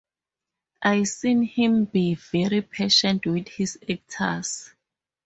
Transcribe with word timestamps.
I 0.81 1.03
seen 1.03 1.43
him 1.43 1.85
be 1.85 2.15
very 2.15 2.63
patient 2.63 3.27
with 3.27 3.47
his 3.49 3.77
actors. 3.87 4.71